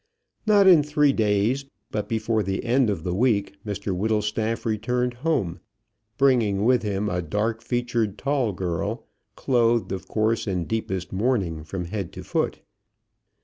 [0.47, 5.59] Not in three days, but before the end of the week, Mr Whittlestaff returned home,
[6.17, 11.85] bringing with him a dark featured tall girl, clothed, of course, in deepest mourning from
[11.85, 12.61] head to foot.